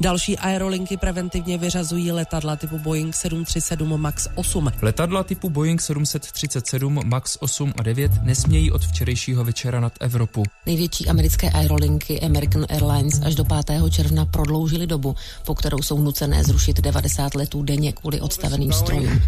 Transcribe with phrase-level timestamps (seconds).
[0.00, 4.72] Další aerolinky preventivně vyřazují letadla typu Boeing 737 MAX 8.
[4.82, 10.42] Letadla typu Boeing 737 MAX 8 a 9 nesmějí od včerejšího večera nad Evropu.
[10.66, 13.90] Největší americké aerolinky American Airlines až do 5.
[13.90, 19.20] června prodloužily dobu, po kterou jsou nucené zrušit 90 letů denně kvůli odstaveným strojům.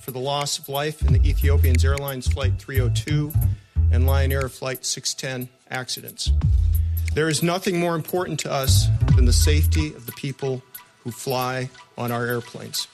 [0.00, 3.32] for the loss of life in the Ethiopian Airlines Flight 302
[3.94, 6.30] and Lion Air Flight 610 accidents.
[7.14, 10.62] There is nothing more important to us than the safety of the people
[11.02, 12.88] who fly on our airplanes.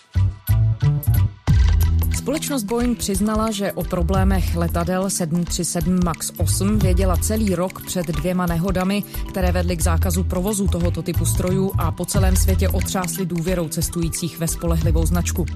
[2.22, 8.46] Společnost Boeing přiznala, že o problémech letadel 737 MAX 8 věděla celý rok před dvěma
[8.46, 13.68] nehodami, které vedly k zákazu provozu tohoto typu strojů a po celém světě otřásly důvěrou
[13.68, 15.46] cestujících ve spolehlivou značku.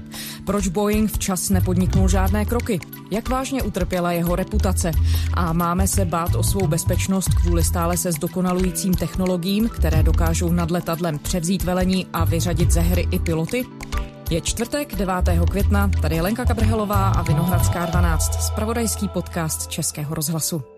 [0.45, 2.79] Proč Boeing včas nepodniknul žádné kroky?
[3.11, 4.91] Jak vážně utrpěla jeho reputace?
[5.33, 10.71] A máme se bát o svou bezpečnost kvůli stále se zdokonalujícím technologiím, které dokážou nad
[10.71, 13.65] letadlem převzít velení a vyřadit ze hry i piloty?
[14.29, 15.13] Je čtvrtek 9.
[15.49, 20.76] května, tady je Lenka Kabrhelová a Vinohradská 12, spravodajský podcast Českého rozhlasu.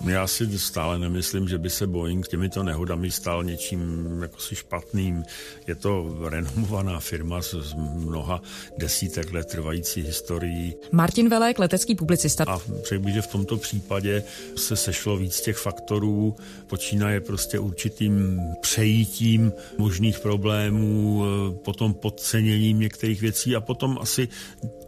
[0.00, 3.82] Já si stále nemyslím, že by se Boeing těmito nehodami stal něčím
[4.22, 5.24] jako si špatným.
[5.66, 8.42] Je to renomovaná firma s mnoha
[8.78, 10.74] desítek let trvající historií.
[10.92, 12.44] Martin Velek, letecký publicista.
[12.48, 14.22] A řekl bych, že v tomto případě
[14.56, 16.36] se sešlo víc těch faktorů.
[16.66, 21.22] Počínaje prostě určitým přejítím možných problémů,
[21.64, 24.28] potom podceněním některých věcí a potom asi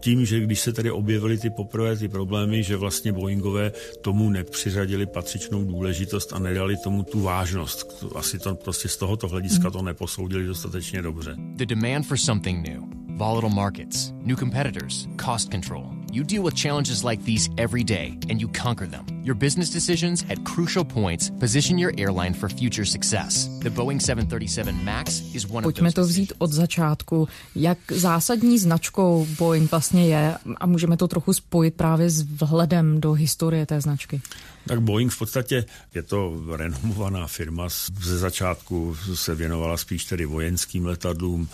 [0.00, 4.95] tím, že když se tady objevily ty poprvé ty problémy, že vlastně Boeingové tomu nepřiřadili
[5.05, 8.05] patřičnou důležitost a nedali tomu tu vážnost.
[8.14, 11.36] Asi to prostě z tohoto hlediska to neposoudili dostatečně dobře.
[11.56, 12.83] The demand for something new,
[13.19, 15.86] volatile markets, new competitors, cost control.
[16.12, 19.05] You deal with challenges like these every day and you conquer them.
[19.24, 23.48] Your business decisions at crucial points position your airline for future success.
[23.62, 27.28] The Boeing 737 MAX is one Pojďme of to vzít od začátku.
[27.55, 33.12] Jak zásadní značkou Boeing vlastně je a můžeme to trochu spojit právě s vhledem do
[33.12, 34.20] historie té značky?
[34.67, 35.64] Tak Boeing v podstatě
[35.95, 37.68] je to renomovaná firma.
[38.02, 41.48] Ze začátku se věnovala spíš tedy vojenským letadlům.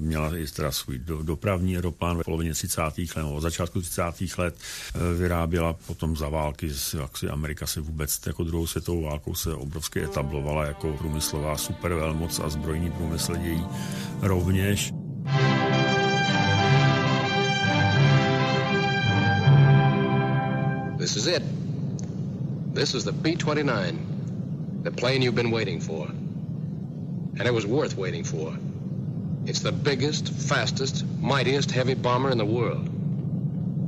[0.00, 2.80] Měla i teda svůj dopravní aeroplán v polovině 30.
[2.98, 4.02] let, nebo od začátku 30.
[4.38, 4.56] let
[4.94, 9.54] eh, vyráběla potom za války, jak si Amerika se vůbec jako druhou světovou válkou se
[9.54, 13.66] obrovsky etablovala jako průmyslová supervelmoc a zbrojní průmysl její
[14.20, 14.92] rovněž.
[20.98, 21.42] This is it.
[22.74, 23.96] This is the B-29,
[24.82, 26.08] the plane you've been waiting for.
[27.38, 28.58] And it was worth waiting for.
[29.46, 32.88] It's the biggest, fastest, mightiest heavy bomber in the world.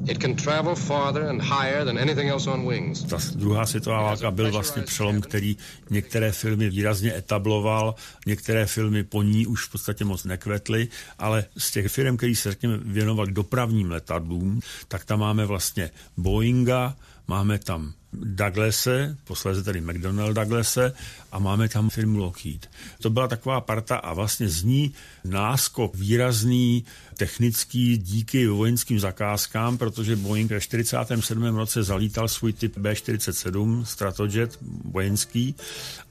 [0.09, 3.03] It can travel farther and higher than anything else on wings.
[3.03, 5.57] Ta druhá světová válka byl vlastně přelom, který
[5.91, 7.95] některé filmy výrazně etabloval,
[8.27, 10.89] některé filmy po ní už v podstatě moc nekvetly,
[11.19, 16.97] ale z těch firm, který se řekněme věnoval dopravním letadlům, tak tam máme vlastně Boeinga,
[17.29, 20.93] máme tam Douglase, posléze tedy McDonnell Douglase
[21.33, 22.71] a máme tam firmu Lockheed.
[23.03, 26.85] To byla taková parta a vlastně z ní náskok výrazný
[27.17, 31.57] technický díky vojenským zakázkám, protože Boeing ve 47.
[31.57, 35.55] roce zalítal svůj typ B-47 Stratojet vojenský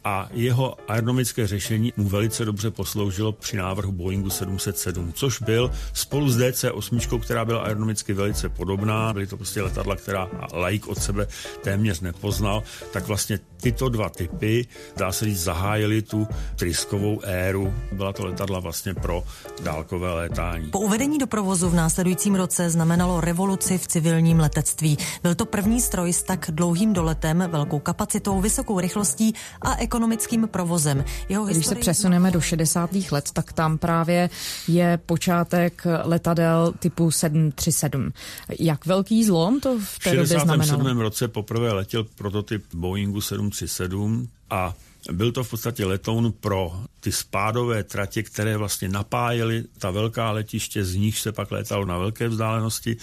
[0.04, 6.30] a jeho aerodynamické řešení mu velice dobře posloužilo při návrhu Boeingu 707, což byl spolu
[6.30, 11.28] s DC-8, která byla aerodynamicky velice podobná, byly to prostě letadla, která laik od sebe
[11.64, 17.74] téměř nepoznal, tak vlastně tyto dva typy, dá se říct, zahájili tu tryskovou éru.
[17.92, 19.24] Byla to letadla vlastně pro
[19.64, 20.70] dálkové létání.
[20.70, 24.98] Po uvedení do provozu v následujícím roce znamenalo revoluci v civilním letectví.
[25.24, 31.06] Byl to první stroj s tak dlouhým doletem, velkou kapacitou, vysokou rychlostí a ekonomickým provozem.
[31.30, 32.90] Jeho Když se přesuneme do 60.
[33.12, 34.30] let, tak tam právě
[34.68, 38.12] je počátek letadel typu 737.
[38.60, 40.62] Jak velký zlom to v té době znamenalo?
[40.62, 41.00] V 67.
[41.00, 44.74] roce poprvé letěl prototyp Boeingu 737 a
[45.12, 50.86] byl to v podstatě letoun pro ty spádové tratě, které vlastně napájely ta velká letiště,
[50.86, 52.98] z nich se pak létalo na velké vzdálenosti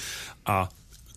[0.47, 0.69] a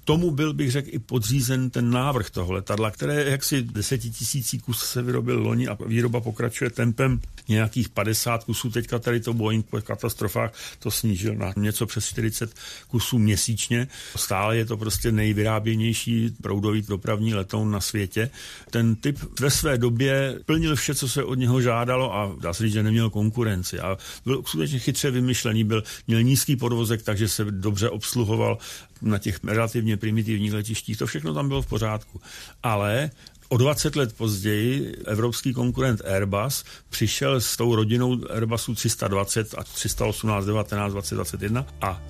[0.07, 5.01] tomu byl, bych řekl, i podřízen ten návrh toho letadla, které jaksi desetitisící kus se
[5.01, 8.69] vyrobil loni a výroba pokračuje tempem nějakých 50 kusů.
[8.69, 12.54] Teďka tady to Boeing po katastrofách to snížil na něco přes 40
[12.88, 13.88] kusů měsíčně.
[14.15, 18.30] Stále je to prostě nejvyráběnější proudový dopravní letoun na světě.
[18.69, 22.63] Ten typ ve své době plnil vše, co se od něho žádalo a dá se
[22.63, 23.80] říct, že neměl konkurenci.
[23.80, 28.57] A byl skutečně chytře vymyšlený, byl, měl nízký podvozek, takže se dobře obsluhoval
[29.01, 30.97] na těch relativně primitivních letištích.
[30.97, 32.21] To všechno tam bylo v pořádku.
[32.63, 33.09] Ale
[33.49, 40.45] O 20 let později evropský konkurent Airbus přišel s tou rodinou Airbusu 320 a 318,
[40.45, 42.01] 19, 20, 21 a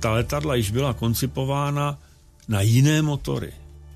[0.00, 1.98] ta letadla již byla koncipována
[2.48, 3.52] na jiné motory.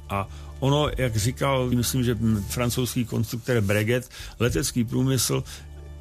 [0.08, 0.28] A
[0.60, 2.18] ono, jak říkal, myslím, že
[2.48, 5.44] francouzský konstruktor Breguet, letecký průmysl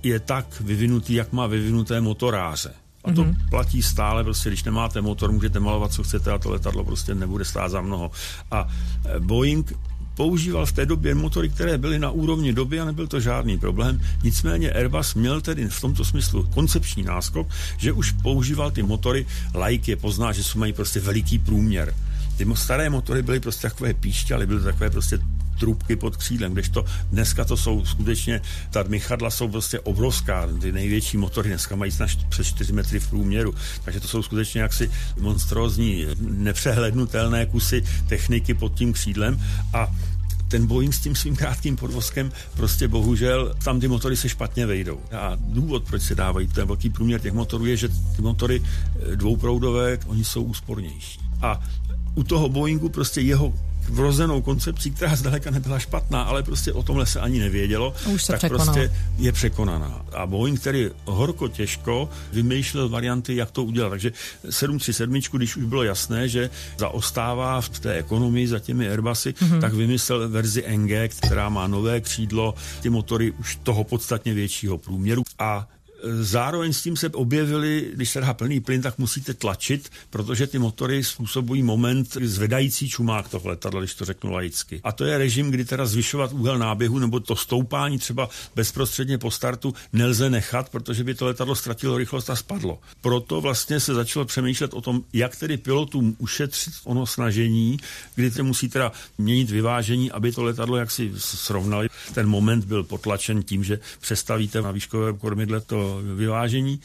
[0.03, 2.73] je tak vyvinutý, jak má vyvinuté motoráře.
[3.07, 3.49] A to mm-hmm.
[3.49, 7.45] platí stále, prostě když nemáte motor, můžete malovat, co chcete a to letadlo prostě nebude
[7.45, 8.11] stát za mnoho.
[8.51, 8.67] A
[9.05, 9.73] e, Boeing
[10.17, 14.01] používal v té době motory, které byly na úrovni doby a nebyl to žádný problém.
[14.23, 19.25] Nicméně Airbus měl tedy v tomto smyslu koncepční náskok, že už používal ty motory,
[19.65, 21.93] like je pozná, že jsou mají prostě veliký průměr.
[22.37, 25.19] Ty staré motory byly prostě takové píšťaly, byly takové prostě
[25.59, 31.17] trubky pod křídlem, kdežto dneska to jsou skutečně, ta mychadla jsou prostě obrovská, ty největší
[31.17, 36.05] motory dneska mají snad přes 4 metry v průměru, takže to jsou skutečně jaksi monstrózní,
[36.19, 39.41] nepřehlednutelné kusy techniky pod tím křídlem
[39.73, 39.87] a
[40.47, 44.99] ten Boeing s tím svým krátkým podvozkem prostě bohužel tam ty motory se špatně vejdou.
[45.11, 49.15] A důvod, proč se dávají ten velký průměr těch motorů, je, že ty motory eh,
[49.15, 51.19] dvouproudové, oni jsou úspornější.
[51.41, 51.61] A
[52.15, 53.53] u toho Boeingu prostě jeho
[53.89, 58.31] vrozenou koncepcí, která zdaleka nebyla špatná, ale prostě o tomhle se ani nevědělo, Už se
[58.31, 58.65] tak překonal.
[58.65, 60.05] prostě je překonaná.
[60.13, 63.89] A Boeing, který horko těžko vymýšlel varianty, jak to udělat.
[63.89, 64.11] Takže
[64.49, 69.61] 737, když už bylo jasné, že zaostává v té ekonomii za těmi Airbusy, mm-hmm.
[69.61, 75.23] tak vymyslel verzi NG, která má nové křídlo, ty motory už toho podstatně většího průměru
[75.39, 75.67] a
[76.21, 80.59] Zároveň s tím se objevili, když se dá plný plyn, tak musíte tlačit, protože ty
[80.59, 84.79] motory způsobují moment zvedající čumák toho letadla, když to řeknu laicky.
[84.83, 89.31] A to je režim, kdy teda zvyšovat úhel náběhu nebo to stoupání třeba bezprostředně po
[89.31, 92.79] startu nelze nechat, protože by to letadlo ztratilo rychlost a spadlo.
[93.01, 97.77] Proto vlastně se začalo přemýšlet o tom, jak tedy pilotům ušetřit ono snažení,
[98.15, 101.89] kdy se musí teda měnit vyvážení, aby to letadlo jaksi srovnali.
[102.13, 106.81] Ten moment byl potlačen tím, že přestavíte na výškovém kormidle to vyvážení.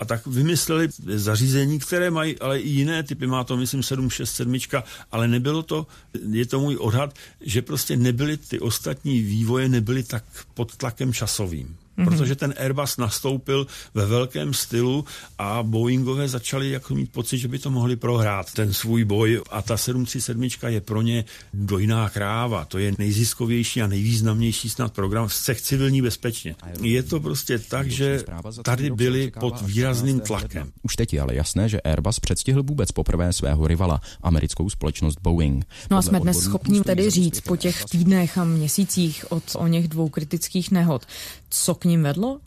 [0.00, 4.82] A tak vymysleli zařízení, které mají ale i jiné typy, má to myslím 767,
[5.12, 5.86] ale nebylo to,
[6.30, 10.24] je to můj odhad, že prostě nebyly ty ostatní vývoje, nebyly tak
[10.54, 12.04] pod tlakem časovým mm-hmm.
[12.04, 15.04] protože ten Airbus nastoupil ve velkém stylu
[15.38, 19.62] a Boeingové začali jako mít pocit, že by to mohli prohrát, ten svůj boj a
[19.62, 25.40] ta 737 je pro ně dojná kráva, to je nejziskovější a nejvýznamnější snad program z
[25.40, 26.54] cech civilní bezpečně.
[26.80, 28.24] Je to prostě tak, že
[28.62, 30.72] tady byli pod výrazným tlakem.
[30.82, 35.66] Už teď je ale jasné, že Airbus předstihl vůbec poprvé svého rivala, americkou společnost Boeing.
[35.90, 39.88] No a jsme dnes schopni tedy říct po těch týdnech a měsících od o něch
[39.88, 41.06] dvou kritických nehod,
[41.50, 42.40] co k ním vedlo?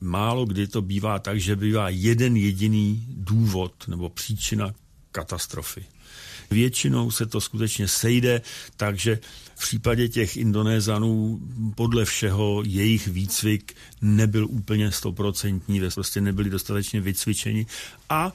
[0.00, 4.74] Málo kdy to bývá tak, že bývá jeden jediný důvod nebo příčina
[5.12, 5.84] katastrofy.
[6.50, 8.42] Většinou se to skutečně sejde,
[8.76, 9.18] takže
[9.54, 11.40] v případě těch Indonézanů
[11.74, 17.66] podle všeho jejich výcvik nebyl úplně stoprocentní, prostě nebyli dostatečně vycvičeni
[18.08, 18.32] a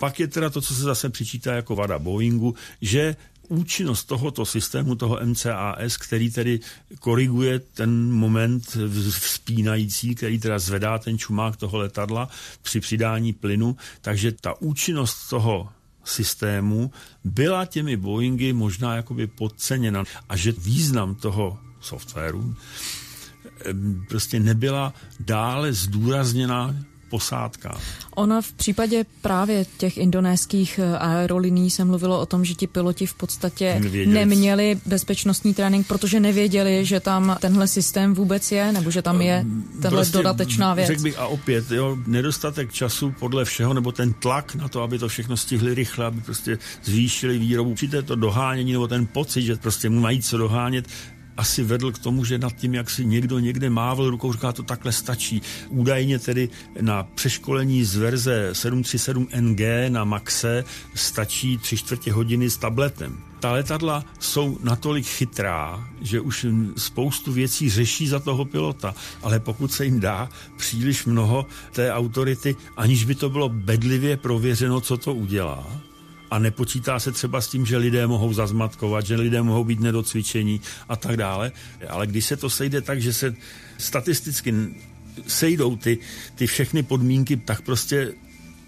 [0.00, 3.16] pak je teda to, co se zase přičítá jako vada Boeingu, že
[3.48, 6.60] účinnost tohoto systému, toho MCAS, který tedy
[7.00, 8.76] koriguje ten moment
[9.10, 12.28] vzpínající, který teda zvedá ten čumák toho letadla
[12.62, 15.68] při přidání plynu, takže ta účinnost toho
[16.04, 16.90] systému
[17.24, 20.04] byla těmi Boeingy možná jakoby podceněna.
[20.28, 22.54] A že význam toho softwaru
[24.08, 26.76] prostě nebyla dále zdůrazněna
[27.12, 27.80] posádkách.
[28.16, 33.06] Ona v případě právě těch indonéských eh, aerolíní se mluvilo o tom, že ti piloti
[33.06, 34.14] v podstatě Nevěděli.
[34.14, 39.44] neměli bezpečnostní trénink, protože nevěděli, že tam tenhle systém vůbec je, nebo že tam je
[39.82, 40.86] tahle prostě, dodatečná věc.
[40.86, 44.98] Řekl bych a opět, jo, nedostatek času podle všeho, nebo ten tlak na to, aby
[44.98, 47.70] to všechno stihli rychle, aby prostě zvýšili výrobu.
[47.70, 50.88] Určitě to dohánění, nebo ten pocit, že prostě mají co dohánět,
[51.36, 54.62] asi vedl k tomu, že nad tím, jak si někdo někde mávl rukou, říká, to
[54.62, 55.42] takhle stačí.
[55.68, 56.48] Údajně tedy
[56.80, 63.18] na přeškolení z verze 737NG na Maxe stačí tři čtvrtě hodiny s tabletem.
[63.40, 66.46] Ta letadla jsou natolik chytrá, že už
[66.76, 72.56] spoustu věcí řeší za toho pilota, ale pokud se jim dá příliš mnoho té autority,
[72.76, 75.66] aniž by to bylo bedlivě prověřeno, co to udělá,
[76.32, 80.60] a nepočítá se třeba s tím, že lidé mohou zazmatkovat, že lidé mohou být nedocvičení
[80.88, 81.52] a tak dále.
[81.88, 83.34] Ale když se to sejde tak, že se
[83.78, 84.54] statisticky
[85.26, 85.98] sejdou ty,
[86.34, 88.12] ty všechny podmínky, tak prostě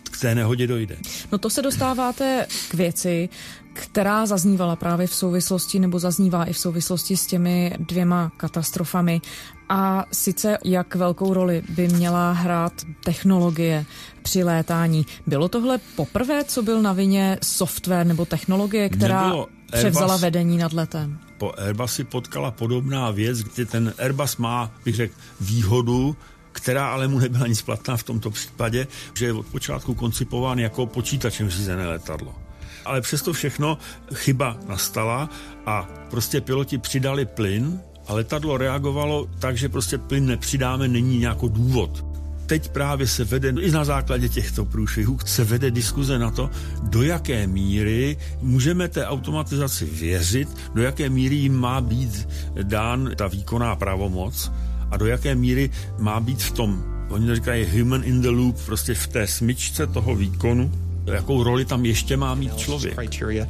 [0.02, 0.96] k té nehodě dojde.
[1.32, 3.28] No to se dostáváte k věci,
[3.74, 9.20] která zaznívala právě v souvislosti nebo zaznívá i v souvislosti s těmi dvěma katastrofami.
[9.68, 12.72] A sice jak velkou roli by měla hrát
[13.04, 13.86] technologie
[14.22, 15.06] při létání.
[15.26, 19.48] Bylo tohle poprvé, co byl na vině software nebo technologie, která Nebylo.
[19.72, 21.18] převzala Airbus, vedení nad letem?
[21.38, 26.16] Po Airbusi potkala podobná věc, kdy ten Airbus má, bych řekl, výhodu,
[26.52, 30.86] která ale mu nebyla nic platná v tomto případě, že je od počátku koncipován jako
[30.86, 32.43] počítačem řízené letadlo.
[32.84, 33.78] Ale přesto všechno
[34.14, 35.28] chyba nastala
[35.66, 41.48] a prostě piloti přidali plyn a letadlo reagovalo tak, že prostě plyn nepřidáme, není nějaký
[41.48, 42.04] důvod.
[42.46, 46.50] Teď právě se vede, i na základě těchto průšvihů, se vede diskuze na to,
[46.82, 52.28] do jaké míry můžeme té automatizaci věřit, do jaké míry jim má být
[52.62, 54.52] dán ta výkonná pravomoc
[54.90, 58.56] a do jaké míry má být v tom, oni to říkají human in the loop,
[58.66, 60.72] prostě v té smyčce toho výkonu,
[61.12, 62.98] jakou roli tam ještě má mít člověk.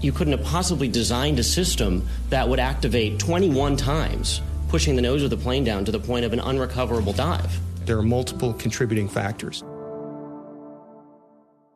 [0.02, 5.24] You couldn't have possibly designed a system that would activate 21 times, pushing the nose
[5.24, 7.50] of the plane down to the point of an unrecoverable dive.
[7.84, 9.62] There are multiple contributing factors.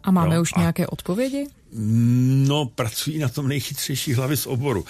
[0.02, 1.47] A máme no, už nějaké odpovědi?
[1.73, 4.85] No, pracují na tom nejchytřejší hlavy z oboru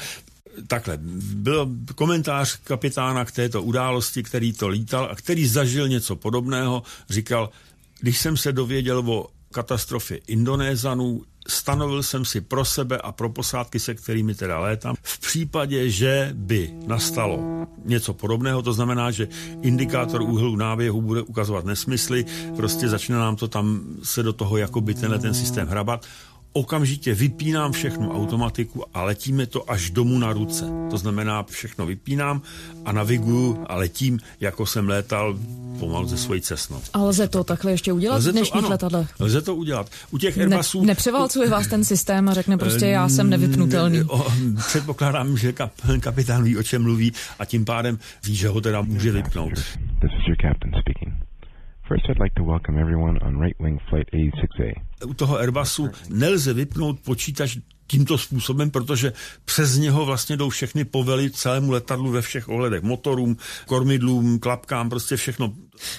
[0.66, 0.98] takhle,
[1.34, 7.50] byl komentář kapitána k této události, který to lítal a který zažil něco podobného, říkal,
[8.00, 13.80] když jsem se dověděl o katastrofě Indonézanů, stanovil jsem si pro sebe a pro posádky,
[13.80, 19.28] se kterými teda létám, v případě, že by nastalo něco podobného, to znamená, že
[19.62, 22.24] indikátor úhlu náběhu bude ukazovat nesmysly,
[22.56, 26.06] prostě začne nám to tam se do toho jakoby tenhle ten systém hrabat,
[26.52, 30.64] okamžitě vypínám všechnu automatiku a letíme to až domů na ruce.
[30.90, 32.42] To znamená, všechno vypínám
[32.84, 35.38] a naviguju a letím, jako jsem létal
[35.78, 36.80] pomalu ze svojí cestnou.
[36.92, 39.14] A lze to takhle ještě udělat lze v dnešních to, letadlech?
[39.20, 39.90] Lze to udělat.
[40.10, 40.80] U těch Airbusů...
[40.80, 44.02] Ne, nepřevalcuje vás ten systém a řekne prostě, já jsem nevypnutelný.
[44.02, 44.32] O,
[44.66, 48.82] předpokládám, že kap, kapitán ví, o čem mluví a tím pádem ví, že ho teda
[48.82, 49.54] může vypnout.
[49.54, 51.07] This is your captain speaking.
[51.88, 54.72] First, I'd like to welcome everyone on Right Wing Flight 86A.
[55.06, 59.12] U toho Airbusu nelze vypnout počítač tímto způsobem, protože
[59.44, 62.82] přes něho vlastně jdou všechny povely celému letadlu ve všech ohledech.
[62.82, 65.52] Motorům, kormidlům, klapkám, prostě všechno.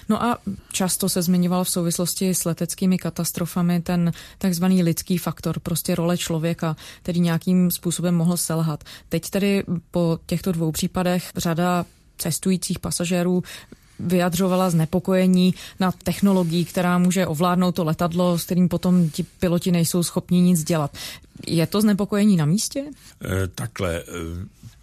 [0.09, 0.37] No a
[0.71, 6.75] často se zmiňoval v souvislosti s leteckými katastrofami ten takzvaný lidský faktor, prostě role člověka,
[7.01, 8.83] který nějakým způsobem mohl selhat.
[9.09, 11.85] Teď tedy po těchto dvou případech řada
[12.17, 13.43] cestujících pasažérů
[13.99, 20.03] vyjadřovala znepokojení na technologii, která může ovládnout to letadlo, s kterým potom ti piloti nejsou
[20.03, 20.97] schopni nic dělat.
[21.47, 22.85] Je to znepokojení na místě?
[23.25, 24.03] E, takhle.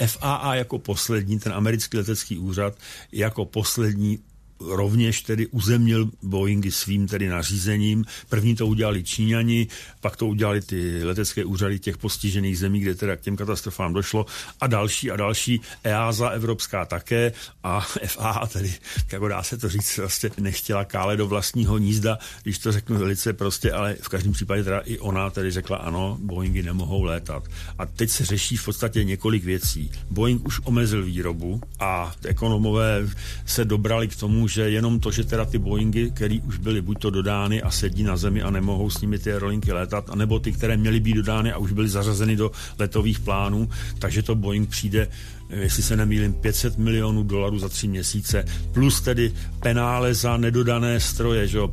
[0.00, 2.74] E, FAA jako poslední, ten americký letecký úřad,
[3.12, 4.18] jako poslední
[4.60, 8.04] rovněž tedy uzemnil Boeingy svým tedy nařízením.
[8.28, 9.66] První to udělali Číňani,
[10.00, 14.26] pak to udělali ty letecké úřady těch postižených zemí, kde teda k těm katastrofám došlo
[14.60, 15.60] a další a další.
[15.84, 17.32] EASA evropská také
[17.62, 18.74] a FAA tedy,
[19.12, 23.32] jako dá se to říct, vlastně nechtěla kále do vlastního nízda, když to řeknu velice
[23.32, 27.44] prostě, ale v každém případě teda i ona tedy řekla ano, Boeingy nemohou létat.
[27.78, 29.90] A teď se řeší v podstatě několik věcí.
[30.10, 33.08] Boeing už omezil výrobu a ekonomové
[33.46, 36.98] se dobrali k tomu, že jenom to, že teda ty Boeingy, které už byly buď
[36.98, 40.52] to dodány a sedí na zemi a nemohou s nimi ty aerolinky létat, anebo ty,
[40.52, 45.08] které měly být dodány a už byly zařazeny do letových plánů, takže to Boeing přijde
[45.50, 51.46] jestli se nemýlím, 500 milionů dolarů za tři měsíce, plus tedy penále za nedodané stroje,
[51.46, 51.70] že jo?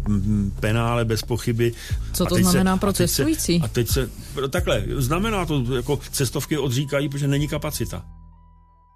[0.60, 1.74] penále bez pochyby.
[2.14, 3.62] Co to znamená se, pro cestující?
[3.64, 4.10] A teď se,
[4.50, 8.06] takhle, znamená to, jako cestovky odříkají, protože není kapacita.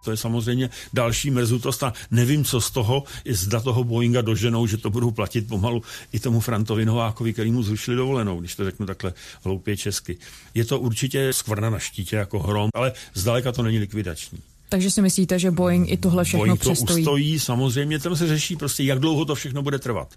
[0.03, 4.77] To je samozřejmě další mrzutost a nevím, co z toho, zda toho Boeinga doženou, že
[4.77, 8.85] to budou platit pomalu i tomu Frantovi Novákovi, který mu zrušili dovolenou, když to řeknu
[8.85, 9.13] takhle
[9.43, 10.17] hloupě česky.
[10.53, 14.39] Je to určitě skvrna na štítě jako hrom, ale zdaleka to není likvidační.
[14.69, 17.03] Takže si myslíte, že Boeing i tohle všechno Boeing to přestojí?
[17.03, 20.13] ustojí, samozřejmě, tam se řeší prostě, jak dlouho to všechno bude trvat.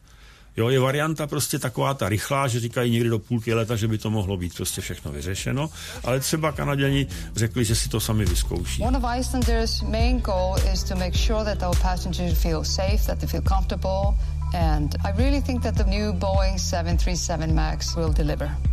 [0.57, 3.99] Jo, je varianta prostě taková ta rychlá, že říkají někdy do půlky leta, že by
[3.99, 5.71] to mohlo být prostě všechno vyřešeno,
[6.05, 8.83] ale třeba Kanaděni řekli, že si to sami vyzkouší.
[8.83, 13.19] One of Icelander's main goal is to make sure that our passengers feel safe, that
[13.19, 14.15] they feel comfortable,
[14.55, 18.70] and I really think that the new Boeing 737 MAX will deliver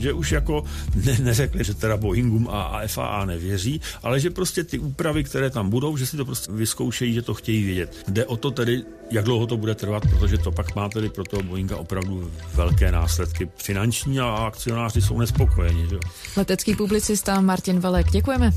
[0.00, 0.64] že už jako
[1.04, 5.50] ne, neřekli, že teda Boeingům a, a FAA nevěří, ale že prostě ty úpravy, které
[5.50, 8.04] tam budou, že si to prostě vyzkoušejí, že to chtějí vědět.
[8.08, 11.24] Jde o to tedy, jak dlouho to bude trvat, protože to pak má tedy pro
[11.24, 15.86] toho Boeinga opravdu velké následky finanční a akcionáři jsou nespokojeni.
[15.90, 15.98] Že?
[16.36, 18.50] Letecký publicista Martin Velek, děkujeme.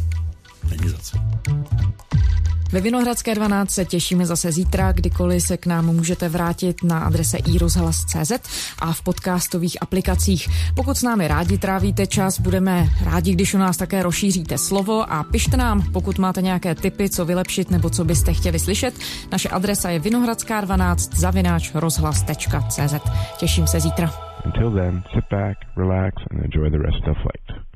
[0.70, 1.18] Není za co.
[2.74, 7.38] Ve Vinohradské 12 se těšíme zase zítra, kdykoliv se k nám můžete vrátit na adrese
[7.38, 8.32] iRozhlas.cz
[8.80, 10.50] a v podcastových aplikacích.
[10.76, 15.24] Pokud s námi rádi trávíte čas, budeme rádi, když u nás také rozšíříte slovo a
[15.24, 18.94] pište nám, pokud máte nějaké tipy, co vylepšit nebo co byste chtěli slyšet.
[19.32, 22.94] Naše adresa je vinohradská 12 zavináč rozhlas.cz.
[23.38, 24.14] Těším se zítra.
[24.46, 27.73] Until then, sit back, relax, and enjoy the rest of the flight.